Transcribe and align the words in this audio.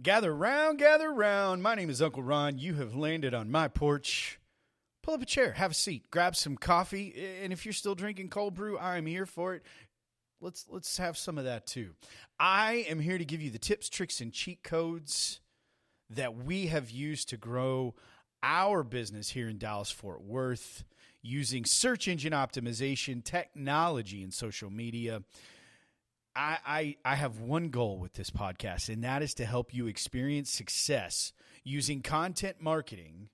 Gather 0.00 0.32
round, 0.32 0.78
gather 0.78 1.12
round. 1.12 1.60
My 1.60 1.74
name 1.74 1.90
is 1.90 2.00
Uncle 2.00 2.22
Ron. 2.22 2.56
You 2.56 2.74
have 2.74 2.94
landed 2.94 3.34
on 3.34 3.50
my 3.50 3.66
porch. 3.66 4.38
Pull 5.02 5.14
up 5.14 5.22
a 5.22 5.26
chair, 5.26 5.52
have 5.52 5.72
a 5.72 5.74
seat, 5.74 6.08
grab 6.12 6.36
some 6.36 6.56
coffee, 6.56 7.14
and 7.42 7.52
if 7.52 7.66
you're 7.66 7.72
still 7.72 7.96
drinking 7.96 8.28
cold 8.28 8.54
brew, 8.54 8.78
I'm 8.78 9.06
here 9.06 9.26
for 9.26 9.54
it. 9.54 9.62
Let's 10.40 10.66
let's 10.68 10.98
have 10.98 11.18
some 11.18 11.36
of 11.36 11.46
that 11.46 11.66
too. 11.66 11.94
I 12.38 12.86
am 12.88 13.00
here 13.00 13.18
to 13.18 13.24
give 13.24 13.42
you 13.42 13.50
the 13.50 13.58
tips, 13.58 13.88
tricks, 13.88 14.20
and 14.20 14.32
cheat 14.32 14.62
codes 14.62 15.40
that 16.10 16.36
we 16.36 16.68
have 16.68 16.90
used 16.90 17.28
to 17.30 17.36
grow 17.36 17.96
our 18.40 18.84
business 18.84 19.30
here 19.30 19.48
in 19.48 19.58
Dallas 19.58 19.90
Fort 19.90 20.22
Worth 20.22 20.84
using 21.22 21.64
search 21.64 22.06
engine 22.06 22.32
optimization, 22.32 23.24
technology, 23.24 24.22
and 24.22 24.32
social 24.32 24.70
media. 24.70 25.24
I, 26.38 26.58
I, 26.64 26.96
I 27.04 27.14
have 27.16 27.40
one 27.40 27.70
goal 27.70 27.98
with 27.98 28.12
this 28.12 28.30
podcast, 28.30 28.88
and 28.88 29.02
that 29.02 29.22
is 29.22 29.34
to 29.34 29.44
help 29.44 29.74
you 29.74 29.88
experience 29.88 30.50
success 30.50 31.32
using 31.64 32.00
content 32.00 32.58
marketing 32.60 33.28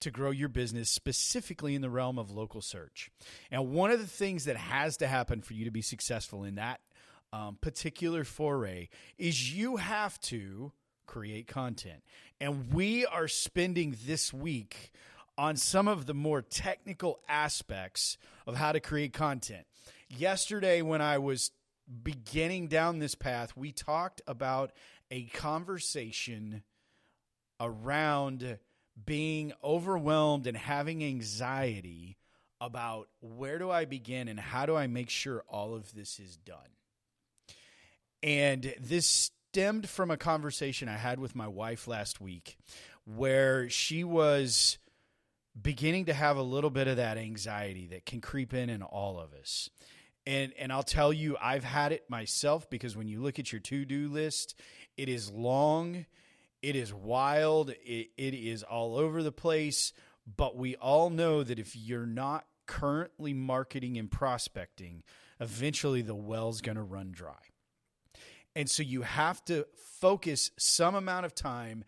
to 0.00 0.10
grow 0.10 0.30
your 0.30 0.48
business 0.48 0.88
specifically 0.88 1.74
in 1.74 1.82
the 1.82 1.90
realm 1.90 2.18
of 2.18 2.30
local 2.30 2.62
search. 2.62 3.10
And 3.50 3.72
one 3.72 3.90
of 3.90 4.00
the 4.00 4.06
things 4.06 4.46
that 4.46 4.56
has 4.56 4.96
to 4.96 5.06
happen 5.06 5.42
for 5.42 5.52
you 5.52 5.66
to 5.66 5.70
be 5.70 5.82
successful 5.82 6.42
in 6.44 6.54
that 6.54 6.80
um, 7.30 7.58
particular 7.60 8.24
foray 8.24 8.88
is 9.18 9.54
you 9.54 9.76
have 9.76 10.18
to 10.22 10.72
create 11.06 11.46
content. 11.46 12.02
And 12.40 12.72
we 12.72 13.04
are 13.04 13.28
spending 13.28 13.94
this 14.06 14.32
week 14.32 14.92
on 15.36 15.56
some 15.56 15.88
of 15.88 16.06
the 16.06 16.14
more 16.14 16.40
technical 16.40 17.20
aspects 17.28 18.16
of 18.46 18.56
how 18.56 18.72
to 18.72 18.80
create 18.80 19.12
content. 19.12 19.66
Yesterday, 20.08 20.80
when 20.80 21.02
I 21.02 21.18
was 21.18 21.50
beginning 22.02 22.68
down 22.68 22.98
this 22.98 23.14
path, 23.14 23.56
we 23.56 23.72
talked 23.72 24.20
about 24.26 24.72
a 25.10 25.24
conversation 25.24 26.62
around 27.60 28.58
being 29.04 29.52
overwhelmed 29.62 30.46
and 30.46 30.56
having 30.56 31.02
anxiety 31.04 32.16
about 32.60 33.08
where 33.20 33.58
do 33.58 33.70
I 33.70 33.86
begin 33.86 34.28
and 34.28 34.38
how 34.38 34.66
do 34.66 34.76
I 34.76 34.86
make 34.86 35.10
sure 35.10 35.44
all 35.48 35.74
of 35.74 35.94
this 35.94 36.20
is 36.20 36.36
done. 36.36 36.58
And 38.22 38.74
this 38.78 39.30
stemmed 39.50 39.88
from 39.88 40.10
a 40.10 40.16
conversation 40.16 40.88
I 40.88 40.96
had 40.96 41.18
with 41.18 41.34
my 41.34 41.48
wife 41.48 41.88
last 41.88 42.20
week 42.20 42.58
where 43.04 43.68
she 43.70 44.04
was 44.04 44.78
beginning 45.60 46.04
to 46.06 46.14
have 46.14 46.36
a 46.36 46.42
little 46.42 46.70
bit 46.70 46.86
of 46.86 46.98
that 46.98 47.18
anxiety 47.18 47.88
that 47.88 48.06
can 48.06 48.20
creep 48.20 48.54
in 48.54 48.70
in 48.70 48.82
all 48.82 49.18
of 49.18 49.32
us. 49.32 49.70
And 50.26 50.52
and 50.58 50.72
I'll 50.72 50.82
tell 50.82 51.12
you 51.12 51.36
I've 51.40 51.64
had 51.64 51.92
it 51.92 52.08
myself 52.08 52.68
because 52.68 52.96
when 52.96 53.08
you 53.08 53.20
look 53.20 53.38
at 53.38 53.52
your 53.52 53.60
to-do 53.60 54.08
list, 54.08 54.54
it 54.96 55.08
is 55.08 55.30
long, 55.30 56.06
it 56.62 56.76
is 56.76 56.92
wild, 56.92 57.70
it, 57.70 58.10
it 58.16 58.34
is 58.34 58.62
all 58.62 58.96
over 58.96 59.22
the 59.22 59.32
place, 59.32 59.92
but 60.36 60.56
we 60.56 60.76
all 60.76 61.10
know 61.10 61.42
that 61.42 61.58
if 61.58 61.74
you're 61.74 62.06
not 62.06 62.44
currently 62.66 63.32
marketing 63.32 63.96
and 63.98 64.10
prospecting, 64.10 65.02
eventually 65.40 66.02
the 66.02 66.14
well's 66.14 66.60
going 66.60 66.76
to 66.76 66.82
run 66.82 67.10
dry. 67.12 67.34
And 68.54 68.68
so 68.68 68.82
you 68.82 69.02
have 69.02 69.44
to 69.46 69.66
focus 70.00 70.50
some 70.58 70.94
amount 70.94 71.26
of 71.26 71.34
time 71.34 71.84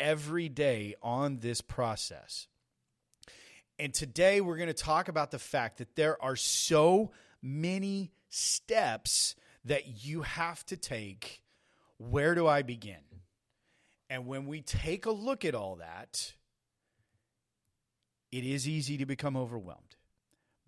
every 0.00 0.48
day 0.48 0.94
on 1.02 1.38
this 1.38 1.60
process. 1.60 2.48
And 3.78 3.92
today 3.92 4.40
we're 4.40 4.56
going 4.56 4.68
to 4.68 4.74
talk 4.74 5.08
about 5.08 5.30
the 5.30 5.38
fact 5.38 5.78
that 5.78 5.96
there 5.96 6.22
are 6.22 6.36
so 6.36 7.12
many 7.42 8.12
steps 8.28 9.34
that 9.64 10.04
you 10.04 10.22
have 10.22 10.64
to 10.66 10.76
take. 10.76 11.42
Where 11.98 12.34
do 12.34 12.46
I 12.46 12.62
begin? 12.62 13.00
And 14.08 14.26
when 14.26 14.46
we 14.46 14.60
take 14.60 15.06
a 15.06 15.10
look 15.10 15.44
at 15.44 15.54
all 15.54 15.76
that, 15.76 16.34
it 18.30 18.44
is 18.44 18.68
easy 18.68 18.96
to 18.98 19.06
become 19.06 19.36
overwhelmed. 19.36 19.96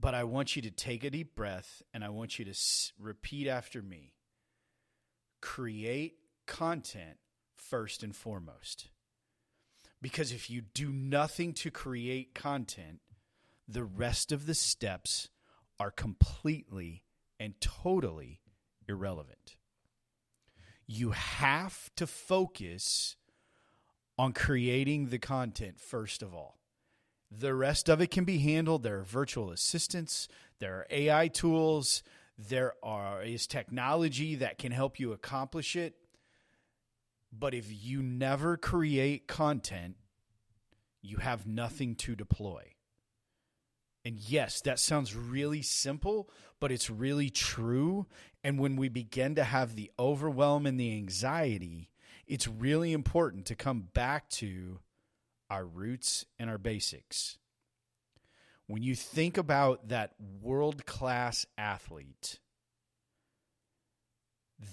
But 0.00 0.14
I 0.14 0.24
want 0.24 0.56
you 0.56 0.62
to 0.62 0.70
take 0.70 1.04
a 1.04 1.10
deep 1.10 1.34
breath 1.34 1.82
and 1.92 2.04
I 2.04 2.08
want 2.08 2.38
you 2.38 2.44
to 2.44 2.52
s- 2.52 2.92
repeat 2.98 3.48
after 3.48 3.82
me 3.82 4.14
create 5.40 6.14
content 6.46 7.18
first 7.54 8.02
and 8.02 8.14
foremost. 8.14 8.88
Because 10.00 10.32
if 10.32 10.48
you 10.48 10.62
do 10.62 10.90
nothing 10.90 11.52
to 11.54 11.70
create 11.70 12.34
content, 12.34 13.00
the 13.66 13.84
rest 13.84 14.32
of 14.32 14.46
the 14.46 14.54
steps 14.54 15.28
are 15.78 15.90
completely 15.90 17.04
and 17.38 17.60
totally 17.60 18.40
irrelevant. 18.88 19.56
You 20.86 21.10
have 21.10 21.90
to 21.96 22.06
focus 22.06 23.16
on 24.16 24.32
creating 24.32 25.08
the 25.08 25.18
content 25.18 25.80
first 25.80 26.22
of 26.22 26.34
all. 26.34 26.58
The 27.30 27.54
rest 27.54 27.88
of 27.88 28.00
it 28.00 28.10
can 28.10 28.24
be 28.24 28.38
handled. 28.38 28.82
There 28.82 28.98
are 28.98 29.04
virtual 29.04 29.50
assistants, 29.50 30.28
there 30.58 30.76
are 30.76 30.86
AI 30.90 31.28
tools, 31.28 32.02
there 32.38 32.72
are 32.82 33.22
is 33.22 33.46
technology 33.46 34.36
that 34.36 34.58
can 34.58 34.72
help 34.72 34.98
you 34.98 35.12
accomplish 35.12 35.76
it. 35.76 35.94
But 37.30 37.52
if 37.52 37.66
you 37.68 38.02
never 38.02 38.56
create 38.56 39.26
content, 39.26 39.96
you 41.02 41.18
have 41.18 41.46
nothing 41.46 41.94
to 41.96 42.16
deploy. 42.16 42.74
And 44.08 44.18
yes, 44.18 44.62
that 44.62 44.78
sounds 44.78 45.14
really 45.14 45.60
simple, 45.60 46.30
but 46.60 46.72
it's 46.72 46.88
really 46.88 47.28
true. 47.28 48.06
And 48.42 48.58
when 48.58 48.76
we 48.76 48.88
begin 48.88 49.34
to 49.34 49.44
have 49.44 49.76
the 49.76 49.90
overwhelm 49.98 50.64
and 50.64 50.80
the 50.80 50.94
anxiety, 50.94 51.90
it's 52.26 52.48
really 52.48 52.94
important 52.94 53.44
to 53.46 53.54
come 53.54 53.90
back 53.92 54.30
to 54.30 54.78
our 55.50 55.66
roots 55.66 56.24
and 56.38 56.48
our 56.48 56.56
basics. 56.56 57.36
When 58.66 58.82
you 58.82 58.94
think 58.94 59.36
about 59.36 59.88
that 59.88 60.14
world 60.40 60.86
class 60.86 61.44
athlete, 61.58 62.38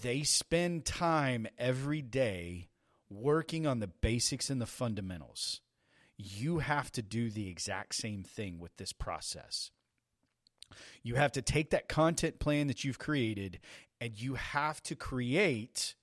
they 0.02 0.24
spend 0.24 0.86
time 0.86 1.46
every 1.58 2.02
day 2.02 2.70
working 3.10 3.68
on 3.68 3.82
the 3.82 3.88
basics 3.88 4.50
and 4.50 4.62
the 4.62 4.66
fundamentals. 4.66 5.60
You 6.18 6.60
have 6.60 6.92
to 6.94 7.02
do 7.02 7.30
the 7.30 7.50
exact 7.50 7.96
same 7.96 8.24
thing 8.24 8.60
with 8.60 8.76
this 8.78 8.94
process. 8.94 9.72
You 11.04 11.16
have 11.16 11.32
to 11.34 11.42
take 11.42 11.70
that 11.72 11.88
content 11.88 12.40
plan 12.40 12.68
that 12.68 12.84
you've 12.84 13.00
created 13.00 13.60
and 14.02 14.20
you 14.20 14.36
have 14.36 14.82
to 14.84 14.96
create 14.96 15.96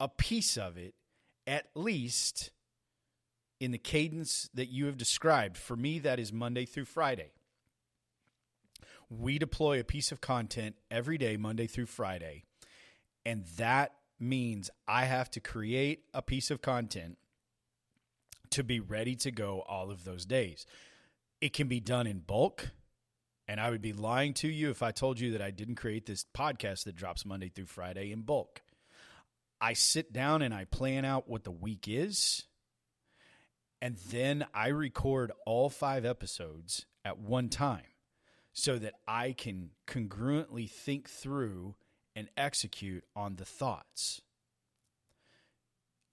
a 0.00 0.08
piece 0.08 0.56
of 0.56 0.76
it 0.76 0.94
at 1.46 1.66
least 1.74 2.50
in 3.60 3.70
the 3.70 3.78
cadence 3.78 4.50
that 4.54 4.66
you 4.66 4.86
have 4.86 4.96
described. 4.96 5.56
For 5.56 5.76
me, 5.76 5.98
that 6.00 6.18
is 6.18 6.32
Monday 6.32 6.64
through 6.64 6.86
Friday. 6.86 7.30
We 9.08 9.38
deploy 9.38 9.78
a 9.78 9.84
piece 9.84 10.10
of 10.10 10.20
content 10.20 10.76
every 10.90 11.18
day, 11.18 11.36
Monday 11.36 11.66
through 11.66 11.86
Friday. 11.86 12.44
And 13.24 13.44
that 13.56 13.92
means 14.18 14.70
I 14.88 15.04
have 15.04 15.30
to 15.32 15.40
create 15.40 16.04
a 16.14 16.22
piece 16.22 16.50
of 16.50 16.62
content 16.62 17.18
to 18.52 18.64
be 18.64 18.80
ready 18.80 19.16
to 19.16 19.30
go 19.30 19.60
all 19.60 19.90
of 19.90 20.04
those 20.04 20.24
days. 20.24 20.66
It 21.40 21.52
can 21.52 21.68
be 21.68 21.80
done 21.80 22.06
in 22.06 22.20
bulk. 22.20 22.70
And 23.48 23.60
I 23.60 23.70
would 23.70 23.82
be 23.82 23.92
lying 23.92 24.34
to 24.34 24.48
you 24.48 24.70
if 24.70 24.82
I 24.82 24.92
told 24.92 25.18
you 25.18 25.32
that 25.32 25.42
I 25.42 25.50
didn't 25.50 25.74
create 25.74 26.06
this 26.06 26.24
podcast 26.36 26.84
that 26.84 26.96
drops 26.96 27.26
Monday 27.26 27.48
through 27.48 27.66
Friday 27.66 28.12
in 28.12 28.22
bulk. 28.22 28.62
I 29.60 29.72
sit 29.72 30.12
down 30.12 30.42
and 30.42 30.54
I 30.54 30.64
plan 30.64 31.04
out 31.04 31.28
what 31.28 31.44
the 31.44 31.50
week 31.50 31.86
is. 31.88 32.44
And 33.80 33.96
then 34.10 34.46
I 34.54 34.68
record 34.68 35.32
all 35.44 35.68
five 35.68 36.04
episodes 36.04 36.86
at 37.04 37.18
one 37.18 37.48
time 37.48 37.82
so 38.52 38.78
that 38.78 38.94
I 39.08 39.32
can 39.32 39.70
congruently 39.86 40.70
think 40.70 41.08
through 41.08 41.74
and 42.14 42.28
execute 42.36 43.04
on 43.16 43.36
the 43.36 43.44
thoughts. 43.44 44.20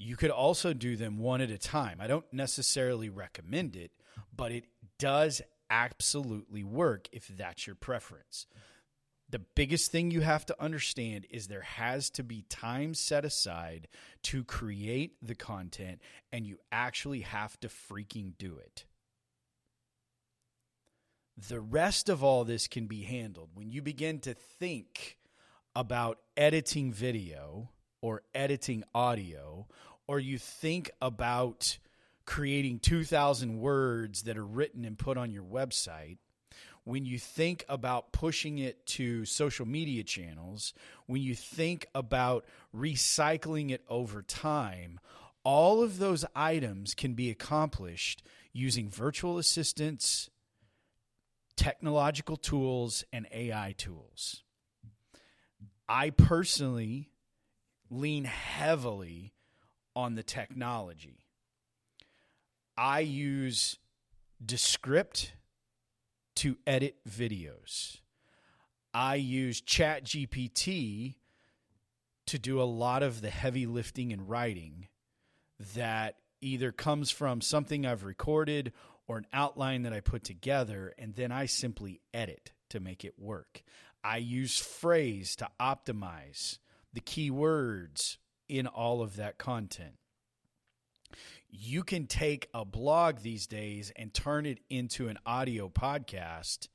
You 0.01 0.15
could 0.15 0.31
also 0.31 0.71
do 0.73 0.95
them 0.95 1.19
one 1.19 1.41
at 1.41 1.51
a 1.51 1.57
time. 1.57 1.97
I 1.99 2.07
don't 2.07 2.25
necessarily 2.31 3.09
recommend 3.09 3.75
it, 3.75 3.91
but 4.33 4.53
it 4.53 4.63
does 4.97 5.41
absolutely 5.69 6.63
work 6.63 7.09
if 7.11 7.27
that's 7.27 7.67
your 7.67 7.75
preference. 7.75 8.47
The 9.29 9.39
biggest 9.39 9.91
thing 9.91 10.09
you 10.09 10.21
have 10.21 10.45
to 10.47 10.59
understand 10.59 11.27
is 11.29 11.47
there 11.47 11.61
has 11.61 12.09
to 12.11 12.23
be 12.23 12.45
time 12.49 12.93
set 12.93 13.25
aside 13.25 13.89
to 14.23 14.45
create 14.45 15.17
the 15.21 15.35
content, 15.35 16.01
and 16.31 16.47
you 16.47 16.59
actually 16.71 17.21
have 17.21 17.59
to 17.59 17.67
freaking 17.67 18.37
do 18.37 18.57
it. 18.57 18.85
The 21.37 21.59
rest 21.59 22.07
of 22.07 22.23
all 22.23 22.45
this 22.45 22.67
can 22.67 22.87
be 22.87 23.03
handled 23.03 23.49
when 23.53 23.69
you 23.69 23.81
begin 23.81 24.19
to 24.21 24.33
think 24.33 25.17
about 25.75 26.19
editing 26.37 26.91
video 26.91 27.69
or 28.01 28.23
editing 28.33 28.83
audio, 28.93 29.67
or 30.07 30.19
you 30.19 30.37
think 30.37 30.91
about 31.01 31.77
creating 32.25 32.79
2,000 32.79 33.59
words 33.59 34.23
that 34.23 34.37
are 34.37 34.45
written 34.45 34.85
and 34.85 34.97
put 34.97 35.17
on 35.17 35.31
your 35.31 35.43
website, 35.43 36.17
when 36.83 37.05
you 37.05 37.19
think 37.19 37.65
about 37.69 38.11
pushing 38.11 38.57
it 38.57 38.85
to 38.85 39.25
social 39.25 39.65
media 39.67 40.03
channels, 40.03 40.73
when 41.05 41.21
you 41.21 41.35
think 41.35 41.85
about 41.93 42.45
recycling 42.75 43.69
it 43.71 43.83
over 43.89 44.21
time, 44.21 44.99
All 45.43 45.81
of 45.81 45.99
those 45.99 46.25
items 46.35 46.93
can 46.93 47.13
be 47.13 47.29
accomplished 47.29 48.23
using 48.51 48.89
virtual 48.89 49.37
assistants, 49.37 50.29
technological 51.55 52.35
tools, 52.35 53.05
and 53.13 53.27
AI 53.31 53.73
tools. 53.77 54.43
I 55.87 56.09
personally 56.09 57.09
lean 57.89 58.25
heavily 58.25 59.33
on 59.95 60.15
the 60.15 60.23
technology. 60.23 61.25
I 62.77 63.01
use 63.01 63.77
Descript 64.43 65.33
to 66.35 66.57
edit 66.65 66.95
videos. 67.07 67.97
I 68.93 69.15
use 69.15 69.61
ChatGPT 69.61 71.15
to 72.27 72.39
do 72.39 72.61
a 72.61 72.63
lot 72.63 73.03
of 73.03 73.21
the 73.21 73.29
heavy 73.29 73.65
lifting 73.65 74.13
and 74.13 74.29
writing 74.29 74.87
that 75.75 76.15
either 76.41 76.71
comes 76.71 77.11
from 77.11 77.41
something 77.41 77.85
I've 77.85 78.05
recorded 78.05 78.71
or 79.07 79.17
an 79.17 79.27
outline 79.33 79.83
that 79.83 79.93
I 79.93 79.99
put 79.99 80.23
together, 80.23 80.93
and 80.97 81.15
then 81.15 81.31
I 81.31 81.47
simply 81.47 81.99
edit 82.13 82.51
to 82.69 82.79
make 82.79 83.03
it 83.03 83.15
work. 83.17 83.63
I 84.03 84.17
use 84.17 84.57
Frase 84.57 85.35
to 85.37 85.49
optimize 85.59 86.59
the 86.93 87.01
keywords 87.01 88.17
in 88.47 88.67
all 88.67 89.01
of 89.01 89.15
that 89.15 89.37
content. 89.37 89.95
You 91.49 91.83
can 91.83 92.05
take 92.05 92.49
a 92.53 92.65
blog 92.65 93.19
these 93.19 93.47
days 93.47 93.91
and 93.95 94.13
turn 94.13 94.45
it 94.45 94.59
into 94.69 95.07
an 95.07 95.17
audio 95.25 95.69
podcast 95.69 96.67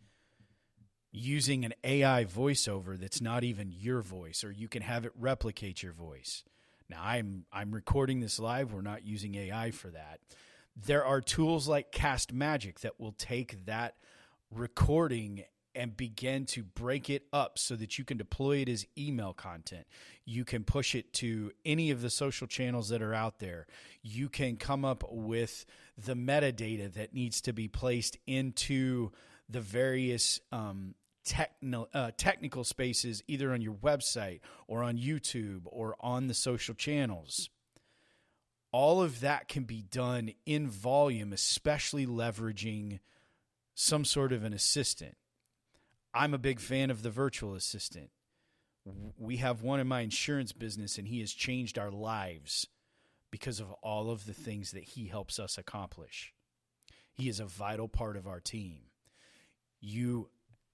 using 1.12 1.64
an 1.64 1.72
AI 1.84 2.24
voiceover 2.24 2.98
that's 2.98 3.20
not 3.20 3.44
even 3.44 3.70
your 3.70 4.02
voice, 4.02 4.42
or 4.42 4.50
you 4.50 4.66
can 4.66 4.82
have 4.82 5.04
it 5.04 5.12
replicate 5.16 5.82
your 5.82 5.92
voice. 5.92 6.42
Now 6.90 7.02
I'm 7.02 7.46
I'm 7.52 7.72
recording 7.72 8.20
this 8.20 8.40
live. 8.40 8.72
We're 8.72 8.82
not 8.82 9.06
using 9.06 9.36
AI 9.36 9.70
for 9.70 9.88
that. 9.88 10.20
There 10.76 11.04
are 11.04 11.20
tools 11.20 11.68
like 11.68 11.92
Castmagic 11.92 12.80
that 12.80 12.98
will 12.98 13.12
take 13.12 13.66
that 13.66 13.94
recording 14.50 15.44
and 15.74 15.96
begin 15.96 16.46
to 16.46 16.62
break 16.62 17.10
it 17.10 17.26
up 17.32 17.58
so 17.58 17.76
that 17.76 17.98
you 17.98 18.04
can 18.04 18.16
deploy 18.16 18.58
it 18.58 18.68
as 18.68 18.86
email 18.96 19.32
content. 19.32 19.86
You 20.24 20.44
can 20.44 20.64
push 20.64 20.94
it 20.94 21.12
to 21.14 21.52
any 21.64 21.90
of 21.90 22.02
the 22.02 22.10
social 22.10 22.46
channels 22.46 22.88
that 22.88 23.02
are 23.02 23.14
out 23.14 23.38
there. 23.38 23.66
You 24.02 24.28
can 24.28 24.56
come 24.56 24.84
up 24.84 25.04
with 25.10 25.66
the 25.96 26.14
metadata 26.14 26.92
that 26.94 27.14
needs 27.14 27.40
to 27.42 27.52
be 27.52 27.68
placed 27.68 28.16
into 28.26 29.10
the 29.48 29.60
various 29.60 30.40
um, 30.52 30.94
techno, 31.24 31.88
uh, 31.92 32.10
technical 32.16 32.64
spaces, 32.64 33.22
either 33.26 33.52
on 33.52 33.60
your 33.60 33.74
website 33.74 34.40
or 34.68 34.82
on 34.82 34.96
YouTube 34.96 35.62
or 35.66 35.96
on 36.00 36.28
the 36.28 36.34
social 36.34 36.74
channels. 36.74 37.50
All 38.72 39.02
of 39.02 39.20
that 39.20 39.48
can 39.48 39.64
be 39.64 39.82
done 39.82 40.32
in 40.46 40.68
volume, 40.68 41.32
especially 41.32 42.06
leveraging 42.06 42.98
some 43.74 44.04
sort 44.04 44.32
of 44.32 44.44
an 44.44 44.52
assistant. 44.52 45.16
I'm 46.14 46.32
a 46.32 46.38
big 46.38 46.60
fan 46.60 46.90
of 46.90 47.02
the 47.02 47.10
virtual 47.10 47.54
assistant. 47.54 48.10
We 49.18 49.38
have 49.38 49.62
one 49.62 49.80
in 49.80 49.88
my 49.88 50.00
insurance 50.00 50.52
business, 50.52 50.98
and 50.98 51.08
he 51.08 51.20
has 51.20 51.32
changed 51.32 51.78
our 51.78 51.90
lives 51.90 52.66
because 53.30 53.58
of 53.58 53.72
all 53.82 54.10
of 54.10 54.26
the 54.26 54.32
things 54.32 54.70
that 54.70 54.84
he 54.84 55.08
helps 55.08 55.40
us 55.40 55.58
accomplish. 55.58 56.32
He 57.12 57.28
is 57.28 57.40
a 57.40 57.46
vital 57.46 57.88
part 57.88 58.16
of 58.16 58.28
our 58.28 58.40
team. 58.40 58.82
You 59.80 60.28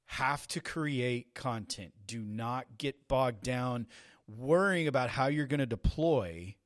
have 0.07 0.47
to 0.49 0.61
create 0.61 1.35
content. 1.35 1.93
Do 2.07 2.21
not 2.21 2.67
get 2.77 3.09
bogged 3.09 3.43
down 3.43 3.87
worrying 4.27 4.89
about 4.89 5.09
how 5.09 5.29
you're 5.29 5.47
going 5.47 5.61
to 5.61 5.67
deploy 5.67 6.57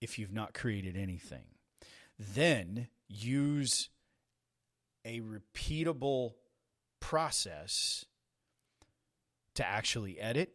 if 0.00 0.18
you've 0.18 0.32
not 0.32 0.54
created 0.54 0.96
anything. 0.96 1.46
Then 2.18 2.88
use 3.08 3.88
a 5.04 5.20
repeatable 5.20 6.34
process 7.00 8.04
to 9.54 9.66
actually 9.66 10.20
edit, 10.20 10.52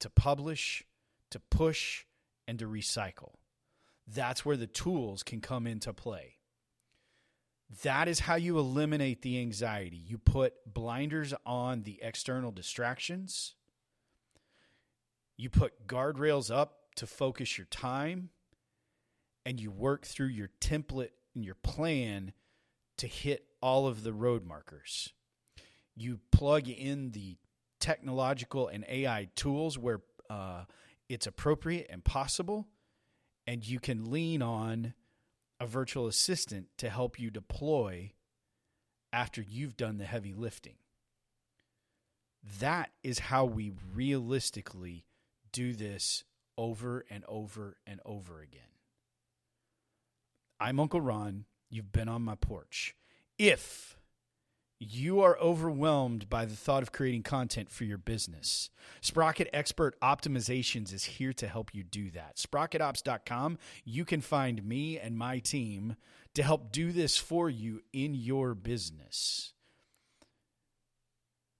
to 0.00 0.10
publish, 0.10 0.84
to 1.30 1.38
push, 1.38 2.04
and 2.48 2.58
to 2.58 2.66
recycle. 2.66 3.34
That's 4.06 4.44
where 4.44 4.56
the 4.56 4.66
tools 4.66 5.22
can 5.22 5.40
come 5.40 5.66
into 5.66 5.92
play. 5.92 6.38
That 7.82 8.08
is 8.08 8.20
how 8.20 8.34
you 8.34 8.58
eliminate 8.58 9.22
the 9.22 9.38
anxiety. 9.40 9.96
You 9.96 10.18
put 10.18 10.54
blinders 10.66 11.32
on 11.46 11.84
the 11.84 12.00
external 12.02 12.50
distractions. 12.50 13.54
You 15.36 15.48
put 15.48 15.86
guardrails 15.86 16.54
up 16.54 16.78
to 16.96 17.06
focus 17.06 17.56
your 17.56 17.66
time. 17.68 18.30
And 19.46 19.58
you 19.58 19.70
work 19.70 20.04
through 20.04 20.28
your 20.28 20.50
template 20.60 21.10
and 21.34 21.44
your 21.44 21.54
plan 21.54 22.32
to 22.98 23.06
hit 23.06 23.46
all 23.60 23.86
of 23.86 24.04
the 24.04 24.12
road 24.12 24.44
markers. 24.44 25.12
You 25.94 26.20
plug 26.30 26.68
in 26.68 27.10
the 27.10 27.36
technological 27.80 28.68
and 28.68 28.84
AI 28.88 29.28
tools 29.34 29.78
where 29.78 30.00
uh, 30.30 30.64
it's 31.08 31.26
appropriate 31.26 31.86
and 31.90 32.04
possible. 32.04 32.68
And 33.46 33.66
you 33.66 33.80
can 33.80 34.10
lean 34.10 34.40
on 34.40 34.94
a 35.60 35.66
virtual 35.66 36.06
assistant 36.06 36.68
to 36.78 36.88
help 36.88 37.18
you 37.18 37.30
deploy 37.30 38.12
after 39.12 39.42
you've 39.42 39.76
done 39.76 39.98
the 39.98 40.04
heavy 40.04 40.32
lifting. 40.32 40.76
That 42.60 42.90
is 43.02 43.18
how 43.18 43.44
we 43.44 43.72
realistically 43.94 45.04
do 45.52 45.74
this 45.74 46.24
over 46.56 47.04
and 47.10 47.24
over 47.28 47.76
and 47.86 48.00
over 48.04 48.40
again. 48.40 48.62
I'm 50.58 50.80
Uncle 50.80 51.00
Ron. 51.00 51.44
You've 51.70 51.92
been 51.92 52.08
on 52.08 52.22
my 52.22 52.34
porch. 52.34 52.94
If 53.38 53.98
you 54.82 55.20
are 55.20 55.38
overwhelmed 55.38 56.28
by 56.28 56.44
the 56.44 56.56
thought 56.56 56.82
of 56.82 56.90
creating 56.90 57.22
content 57.22 57.70
for 57.70 57.84
your 57.84 57.98
business. 57.98 58.68
Sprocket 59.00 59.48
Expert 59.52 59.98
Optimizations 60.00 60.92
is 60.92 61.04
here 61.04 61.32
to 61.34 61.46
help 61.46 61.72
you 61.72 61.84
do 61.84 62.10
that. 62.10 62.36
SprocketOps.com, 62.36 63.58
you 63.84 64.04
can 64.04 64.20
find 64.20 64.64
me 64.64 64.98
and 64.98 65.16
my 65.16 65.38
team 65.38 65.94
to 66.34 66.42
help 66.42 66.72
do 66.72 66.90
this 66.90 67.16
for 67.16 67.48
you 67.48 67.80
in 67.92 68.14
your 68.14 68.54
business. 68.54 69.52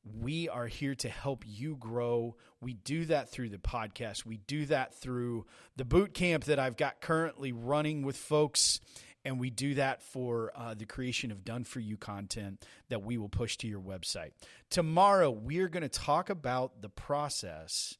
We 0.04 0.48
are 0.48 0.66
here 0.66 0.96
to 0.96 1.08
help 1.08 1.44
you 1.46 1.76
grow. 1.76 2.34
We 2.60 2.74
do 2.74 3.04
that 3.04 3.28
through 3.28 3.50
the 3.50 3.58
podcast. 3.58 4.26
We 4.26 4.38
do 4.38 4.66
that 4.66 4.94
through 4.96 5.46
the 5.76 5.84
boot 5.84 6.12
camp 6.12 6.44
that 6.44 6.58
I've 6.58 6.76
got 6.76 7.00
currently 7.00 7.52
running 7.52 8.02
with 8.02 8.16
folks 8.16 8.80
and 9.24 9.38
we 9.38 9.50
do 9.50 9.74
that 9.74 10.02
for 10.02 10.52
uh, 10.54 10.74
the 10.74 10.84
creation 10.84 11.30
of 11.30 11.44
done 11.44 11.64
for 11.64 11.80
you 11.80 11.96
content 11.96 12.64
that 12.88 13.02
we 13.02 13.18
will 13.18 13.28
push 13.28 13.56
to 13.58 13.68
your 13.68 13.80
website. 13.80 14.30
Tomorrow, 14.70 15.30
we're 15.30 15.68
going 15.68 15.82
to 15.82 15.88
talk 15.88 16.30
about 16.30 16.82
the 16.82 16.88
process, 16.88 17.96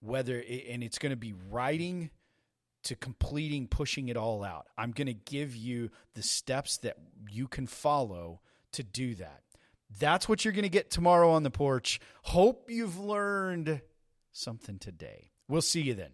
whether, 0.00 0.40
it, 0.40 0.66
and 0.68 0.82
it's 0.82 0.98
going 0.98 1.10
to 1.10 1.16
be 1.16 1.34
writing 1.50 2.10
to 2.84 2.96
completing, 2.96 3.66
pushing 3.66 4.08
it 4.08 4.16
all 4.16 4.42
out. 4.42 4.66
I'm 4.76 4.92
going 4.92 5.06
to 5.06 5.14
give 5.14 5.54
you 5.54 5.90
the 6.14 6.22
steps 6.22 6.78
that 6.78 6.96
you 7.30 7.46
can 7.48 7.66
follow 7.66 8.40
to 8.72 8.82
do 8.82 9.14
that. 9.16 9.42
That's 9.98 10.28
what 10.28 10.44
you're 10.44 10.52
going 10.52 10.64
to 10.64 10.68
get 10.68 10.90
tomorrow 10.90 11.30
on 11.30 11.42
the 11.42 11.50
porch. 11.50 12.00
Hope 12.22 12.70
you've 12.70 12.98
learned 12.98 13.80
something 14.32 14.78
today. 14.78 15.30
We'll 15.48 15.62
see 15.62 15.82
you 15.82 15.94
then. 15.94 16.10